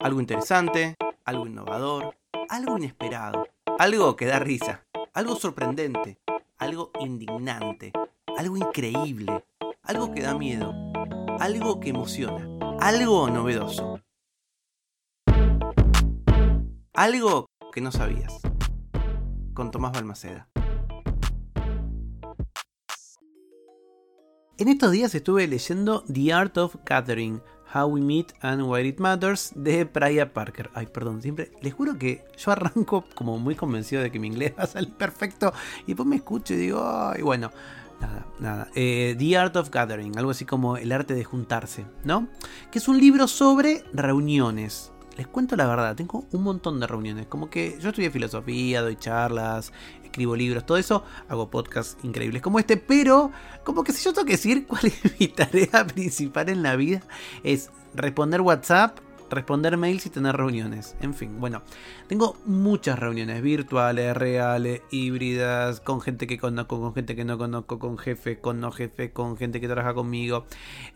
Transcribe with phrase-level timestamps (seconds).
[0.00, 2.16] Algo interesante, algo innovador,
[2.48, 3.46] algo inesperado,
[3.78, 6.18] algo que da risa, algo sorprendente,
[6.56, 7.92] algo indignante,
[8.38, 9.44] algo increíble,
[9.82, 10.72] algo que da miedo,
[11.38, 12.48] algo que emociona,
[12.80, 14.00] algo novedoso.
[16.94, 18.40] Algo que no sabías.
[19.52, 20.48] Con Tomás Balmaceda.
[24.56, 27.42] En estos días estuve leyendo The Art of Gathering,
[27.74, 30.70] How We Meet and Why It Matters de Priya Parker.
[30.74, 34.54] Ay, perdón, siempre les juro que yo arranco como muy convencido de que mi inglés
[34.58, 35.52] va a salir perfecto
[35.82, 37.50] y después me escucho y digo, ay, bueno,
[38.00, 38.68] nada, nada.
[38.74, 42.28] Eh, The Art of Gathering, algo así como el arte de juntarse, ¿no?
[42.70, 47.26] Que es un libro sobre reuniones les cuento la verdad, tengo un montón de reuniones.
[47.26, 49.72] Como que yo estudié filosofía, doy charlas,
[50.04, 51.04] escribo libros, todo eso.
[51.28, 53.30] Hago podcasts increíbles como este, pero
[53.64, 57.02] como que si yo tengo que decir cuál es mi tarea principal en la vida,
[57.42, 58.98] es responder WhatsApp
[59.30, 60.96] responder mails y tener reuniones.
[61.00, 61.62] En fin, bueno,
[62.08, 67.78] tengo muchas reuniones virtuales, reales, híbridas, con gente que conozco, con gente que no conozco,
[67.78, 70.46] con jefe, con no jefe, con gente que trabaja conmigo,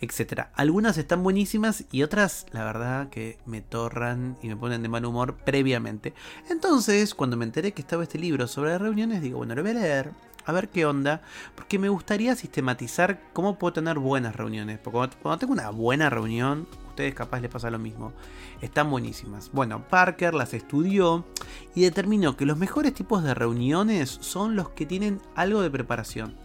[0.00, 0.48] etc.
[0.54, 5.04] Algunas están buenísimas y otras, la verdad, que me torran y me ponen de mal
[5.04, 6.14] humor previamente.
[6.50, 9.74] Entonces, cuando me enteré que estaba este libro sobre reuniones, digo, bueno, lo voy a
[9.74, 11.22] leer a ver qué onda,
[11.54, 14.78] porque me gustaría sistematizar cómo puedo tener buenas reuniones.
[14.78, 18.12] Porque cuando tengo una buena reunión, ustedes capaz les pasa lo mismo.
[18.60, 19.50] Están buenísimas.
[19.52, 21.24] Bueno, Parker las estudió
[21.74, 26.36] y determinó que los mejores tipos de reuniones son los que tienen algo de preparación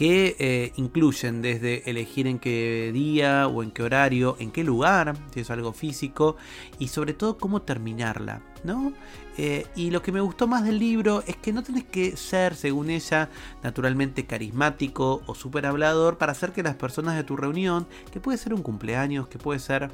[0.00, 5.14] que eh, incluyen desde elegir en qué día o en qué horario, en qué lugar,
[5.34, 6.36] si es algo físico,
[6.78, 8.92] y sobre todo cómo terminarla, ¿no?
[9.36, 12.54] Eh, y lo que me gustó más del libro es que no tenés que ser,
[12.54, 13.30] según ella,
[13.62, 18.36] naturalmente carismático o súper hablador para hacer que las personas de tu reunión, que puede
[18.36, 19.90] ser un cumpleaños, que puede ser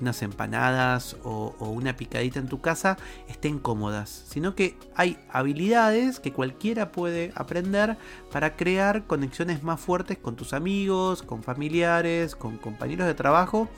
[0.00, 2.96] unas empanadas o una picadita en tu casa,
[3.28, 7.96] estén cómodas, sino que hay habilidades que cualquiera puede aprender
[8.32, 13.68] para crear conexiones más fuertes con tus amigos, con familiares, con compañeros de trabajo,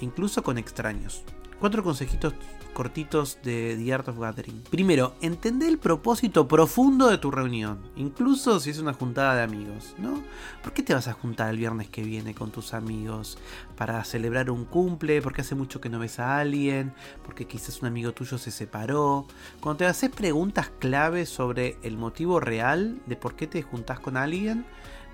[0.00, 1.24] incluso con extraños.
[1.58, 2.34] Cuatro consejitos
[2.74, 4.64] cortitos de The Art of Gathering.
[4.70, 9.94] Primero, entender el propósito profundo de tu reunión, incluso si es una juntada de amigos,
[9.96, 10.22] ¿no?
[10.62, 13.38] ¿Por qué te vas a juntar el viernes que viene con tus amigos?
[13.74, 15.22] ¿Para celebrar un cumple?
[15.22, 16.92] ¿Porque hace mucho que no ves a alguien?
[17.24, 19.26] ¿Porque quizás un amigo tuyo se separó?
[19.60, 24.18] Cuando te haces preguntas clave sobre el motivo real de por qué te juntás con
[24.18, 24.66] alguien,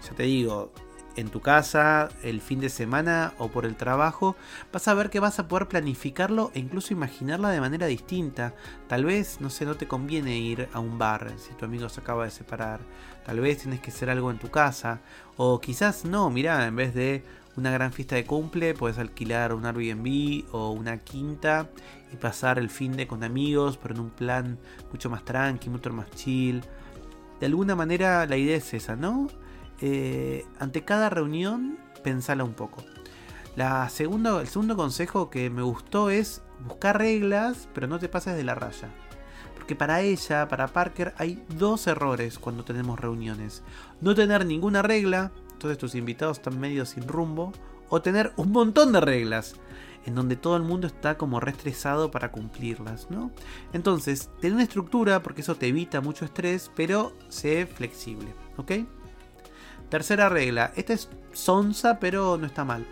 [0.04, 0.72] ya te digo,
[1.16, 4.36] en tu casa, el fin de semana o por el trabajo,
[4.72, 8.54] vas a ver que vas a poder planificarlo e incluso imaginarla de manera distinta.
[8.88, 12.00] Tal vez, no sé, no te conviene ir a un bar si tu amigo se
[12.00, 12.80] acaba de separar.
[13.24, 15.00] Tal vez tienes que hacer algo en tu casa.
[15.36, 17.24] O quizás no, mira, en vez de
[17.56, 21.68] una gran fiesta de cumple, puedes alquilar un Airbnb o una quinta
[22.12, 24.58] y pasar el fin de con amigos, pero en un plan
[24.90, 26.62] mucho más tranqui, mucho más chill.
[27.40, 29.28] De alguna manera la idea es esa, ¿no?
[29.84, 32.84] Eh, ante cada reunión, pensala un poco.
[33.56, 33.90] La el
[34.46, 38.88] segundo consejo que me gustó es buscar reglas, pero no te pases de la raya.
[39.56, 43.62] Porque para ella, para Parker, hay dos errores cuando tenemos reuniones.
[44.00, 47.52] No tener ninguna regla, entonces tus invitados están medio sin rumbo.
[47.88, 49.56] O tener un montón de reglas,
[50.06, 53.30] en donde todo el mundo está como restresado para cumplirlas, ¿no?
[53.74, 58.72] Entonces, ten una estructura, porque eso te evita mucho estrés, pero sé flexible, ¿ok?
[59.92, 60.72] Tercera regla.
[60.74, 62.86] Esta es sonsa, pero no está mal.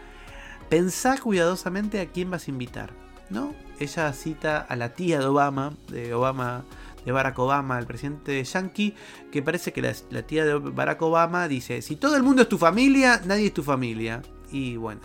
[0.69, 2.91] Pensá cuidadosamente a quién vas a invitar.
[3.31, 3.55] ¿No?
[3.79, 6.63] Ella cita a la tía de Obama, de Obama,
[7.07, 8.95] de Barack Obama, el presidente yankee,
[9.33, 12.51] que parece que la, la, tía de Barack Obama dice, si todo el mundo es
[12.51, 14.21] tu familia, nadie es tu familia.
[14.53, 15.01] Y bueno,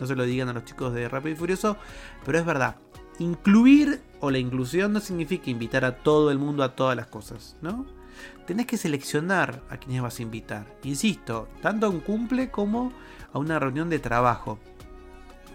[0.00, 1.76] no se lo digan a los chicos de Rápido y Furioso,
[2.24, 2.76] pero es verdad.
[3.18, 7.58] Incluir o la inclusión no significa invitar a todo el mundo a todas las cosas,
[7.60, 7.84] ¿no?
[8.46, 10.66] Tenés que seleccionar a quienes vas a invitar.
[10.82, 12.92] Insisto, tanto a un cumple como
[13.32, 14.58] a una reunión de trabajo.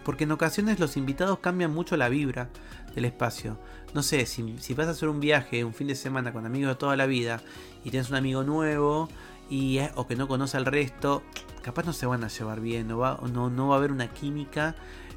[0.04, 2.50] Porque en ocasiones los invitados cambian mucho la vibra
[2.96, 3.60] del espacio.
[3.94, 6.76] No sé, si, vas a hacer un viaje, un fin de semana con amigos de
[6.76, 7.42] toda la vida
[7.84, 9.10] y tienes un amigo nuevo
[9.50, 11.24] y, o que no conoce al resto,
[11.64, 14.08] capaz no se van a llevar bien, no va, no, no va a haber una
[14.14, 14.76] química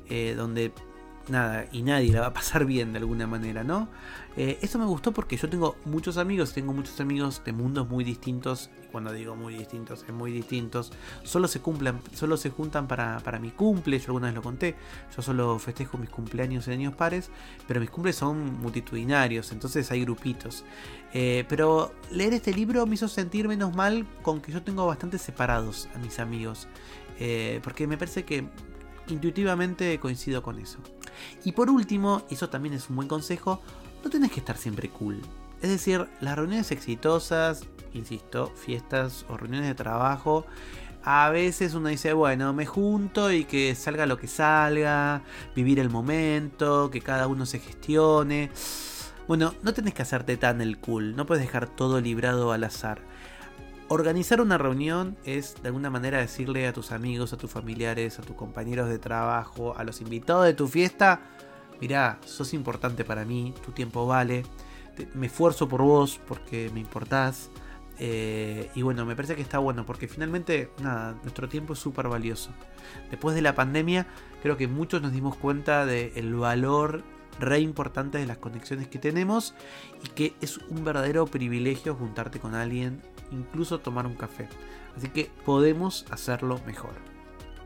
[0.09, 0.73] eh, donde
[1.29, 3.89] nada, y nadie la va a pasar bien de alguna manera, ¿no?
[4.37, 8.03] Eh, eso me gustó porque yo tengo muchos amigos, tengo muchos amigos de mundos muy
[8.03, 8.71] distintos.
[8.83, 10.93] Y cuando digo muy distintos, es muy distintos.
[11.23, 13.99] Solo se cumplan, solo se juntan para, para mi cumple.
[13.99, 14.75] Yo alguna vez lo conté.
[15.15, 17.31] Yo solo festejo mis cumpleaños en años pares.
[17.69, 19.53] Pero mis cumples son multitudinarios.
[19.53, 20.65] Entonces hay grupitos.
[21.13, 25.19] Eh, pero leer este libro me hizo sentir menos mal con que yo tengo bastante
[25.19, 26.69] separados a mis amigos.
[27.19, 28.49] Eh, porque me parece que
[29.09, 30.79] intuitivamente coincido con eso.
[31.45, 33.61] Y por último, y eso también es un buen consejo,
[34.05, 35.21] no tenés que estar siempre cool.
[35.61, 37.65] Es decir, las reuniones exitosas,
[37.95, 40.45] insisto, fiestas o reuniones de trabajo,
[41.05, 45.23] a veces uno dice, bueno, me junto y que salga lo que salga,
[45.55, 48.51] vivir el momento, que cada uno se gestione.
[49.27, 53.01] Bueno, no tenés que hacerte tan el cool, no puedes dejar todo librado al azar.
[53.95, 58.23] Organizar una reunión es de alguna manera decirle a tus amigos, a tus familiares, a
[58.23, 61.21] tus compañeros de trabajo, a los invitados de tu fiesta,
[61.79, 64.45] mirá, sos importante para mí, tu tiempo vale,
[65.13, 67.51] me esfuerzo por vos porque me importás.
[67.99, 72.09] Eh, y bueno, me parece que está bueno porque finalmente, nada, nuestro tiempo es súper
[72.09, 72.49] valioso.
[73.11, 74.07] Después de la pandemia,
[74.43, 77.05] creo que muchos nos dimos cuenta del valor
[77.39, 79.55] re importante de las conexiones que tenemos
[80.03, 83.03] y que es un verdadero privilegio juntarte con alguien,
[83.33, 84.49] incluso tomar un café.
[84.97, 86.93] Así que podemos hacerlo mejor.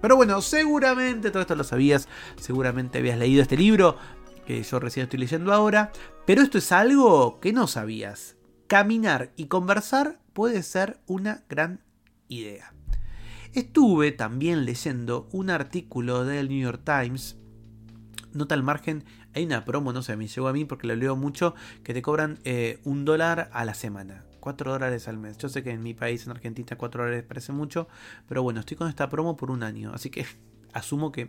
[0.00, 2.08] Pero bueno, seguramente todo esto lo sabías,
[2.40, 3.96] seguramente habías leído este libro
[4.46, 5.90] que yo recién estoy leyendo ahora,
[6.24, 8.36] pero esto es algo que no sabías.
[8.68, 11.80] Caminar y conversar puede ser una gran
[12.28, 12.72] idea.
[13.52, 17.36] Estuve también leyendo un artículo del New York Times,
[18.32, 19.04] nota al margen,
[19.34, 22.02] hay una promo, no sé, me llegó a mí porque lo leo mucho, que te
[22.02, 24.25] cobran eh, un dólar a la semana.
[24.46, 25.36] 4 dólares al mes.
[25.38, 27.88] Yo sé que en mi país, en Argentina, 4 dólares parece mucho,
[28.28, 30.24] pero bueno, estoy con esta promo por un año, así que
[30.76, 31.28] asumo que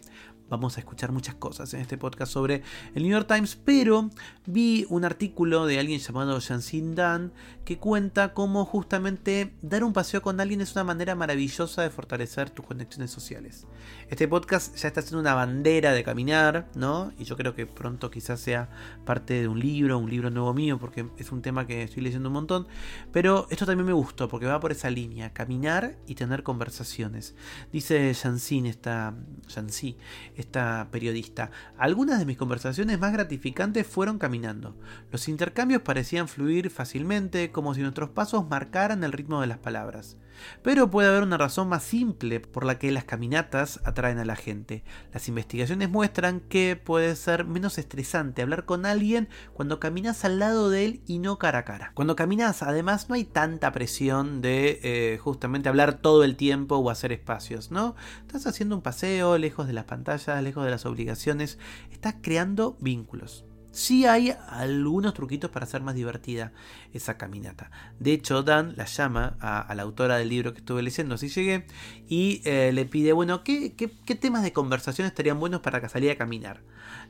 [0.50, 2.62] vamos a escuchar muchas cosas en este podcast sobre
[2.96, 4.10] el New York Times, pero
[4.46, 7.34] vi un artículo de alguien llamado Jansin Dan
[7.66, 12.50] que cuenta cómo justamente dar un paseo con alguien es una manera maravillosa de fortalecer
[12.50, 13.68] tus conexiones sociales.
[14.10, 17.12] Este podcast ya está siendo una bandera de caminar, ¿no?
[17.20, 18.70] Y yo creo que pronto quizás sea
[19.06, 22.30] parte de un libro, un libro nuevo mío, porque es un tema que estoy leyendo
[22.30, 22.68] un montón,
[23.12, 27.36] pero esto también me gustó porque va por esa línea, caminar y tener conversaciones.
[27.74, 29.14] Dice Jansin, esta
[29.48, 29.98] Jansi,
[30.36, 31.52] esta periodista.
[31.78, 34.76] Algunas de mis conversaciones más gratificantes fueron caminando.
[35.12, 40.18] Los intercambios parecían fluir fácilmente, como si nuestros pasos marcaran el ritmo de las palabras.
[40.62, 44.36] Pero puede haber una razón más simple por la que las caminatas atraen a la
[44.36, 44.84] gente.
[45.14, 50.70] Las investigaciones muestran que puede ser menos estresante hablar con alguien cuando caminas al lado
[50.70, 51.92] de él y no cara a cara.
[51.94, 56.90] Cuando caminas, además, no hay tanta presión de eh, justamente hablar todo el tiempo o
[56.90, 57.96] hacer espacios, ¿no?
[58.22, 61.58] Estás haciendo un paseo lejos de las pantallas, lejos de las obligaciones,
[61.92, 63.46] estás creando vínculos.
[63.78, 66.52] Sí hay algunos truquitos para hacer más divertida
[66.94, 67.70] esa caminata.
[68.00, 71.68] De hecho, Dan la llama a, la autora del libro que estuve leyendo, así llegué,
[72.10, 73.76] y eh, le pide, bueno, ¿qué,
[74.20, 76.64] temas de conversación estarían buenos para que salía a caminar?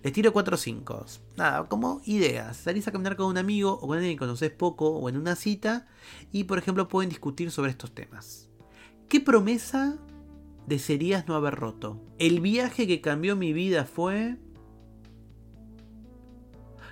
[0.04, 1.06] Les tiro 4 o 5.
[1.38, 2.58] Nada, como ideas.
[2.58, 5.38] Salís a caminar con un amigo o con alguien que conoces poco o en una
[5.38, 5.88] cita
[6.34, 8.50] y, por ejemplo, pueden discutir sobre estos temas.
[9.08, 10.00] ¿Qué promesa
[10.66, 12.04] desearías no haber roto?
[12.20, 14.36] El viaje que cambió mi vida fue...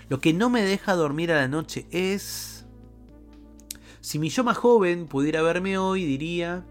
[0.09, 2.65] Lo que no me deja dormir a la noche es...
[4.01, 6.65] Si mi yo más joven pudiera verme hoy, diría...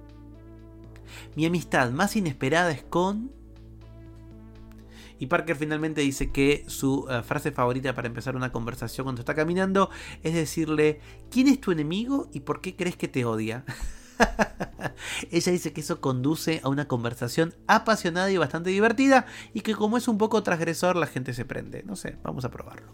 [1.37, 3.33] Mi amistad más inesperada es con...
[5.19, 9.35] Y Parker finalmente dice que su eh, frase favorita para empezar una conversación cuando está
[9.35, 9.89] caminando
[10.23, 13.65] es decirle, ¿quién es tu enemigo y por qué crees que te odia?
[15.31, 19.97] Ella dice que eso conduce a una conversación apasionada y bastante divertida y que como
[19.97, 21.83] es un poco transgresor la gente se prende.
[21.85, 22.93] No sé, vamos a probarlo.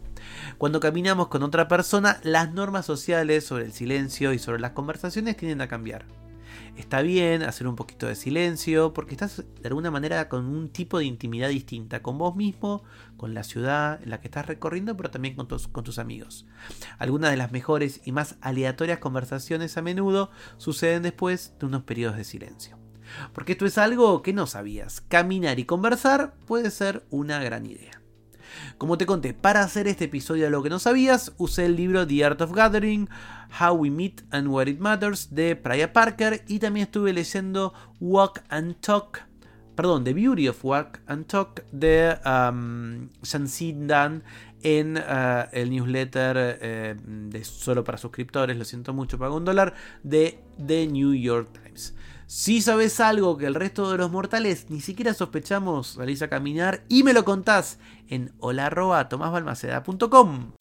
[0.59, 5.37] Cuando caminamos con otra persona, las normas sociales sobre el silencio y sobre las conversaciones
[5.37, 6.05] tienden a cambiar
[6.77, 10.99] está bien hacer un poquito de silencio, porque estás de alguna manera con un tipo
[10.99, 12.83] de intimidad distinta, con vos mismo,
[13.17, 16.47] con la ciudad en la que estás recorriendo, pero también con tus, amigos.
[16.99, 22.17] Algunas de las mejores y más aleatorias conversaciones a menudo suceden después de unos periodos
[22.17, 22.79] de silencio.
[23.33, 25.01] Porque esto es algo que no sabías.
[25.01, 28.00] Caminar y conversar puede ser una gran idea.
[28.79, 32.07] Como te conté, para hacer este episodio de lo que no sabías, usé el libro
[32.07, 33.09] The Art of Gathering,
[33.61, 38.43] How We Meet and Where It Matters de Priya Parker y también estuve leyendo Walk
[38.49, 39.23] and Talk,
[39.75, 43.09] perdón, The Beauty of Walk and Talk de um,
[43.87, 44.23] Dan
[44.63, 49.75] en uh, el newsletter eh, de solo para suscriptores, lo siento mucho, pago un dólar,
[50.03, 51.95] de The New York Times.
[52.33, 56.85] Si sabes algo que el resto de los mortales ni siquiera sospechamos, salís a caminar
[56.89, 60.53] y me lo contás en hola.tomasbalmaceda.com.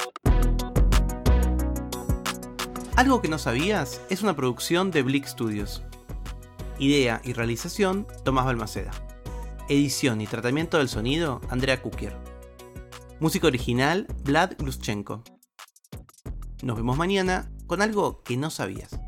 [2.96, 5.84] Algo que no sabías es una producción de Blick Studios.
[6.80, 8.90] Idea y realización, Tomás Balmaceda.
[9.70, 12.18] Edición y tratamiento del sonido, Andrea Kukier.
[13.20, 15.24] Música original, Vlad Gluschenko.
[16.64, 18.99] Nos vemos mañana con algo que no sabías.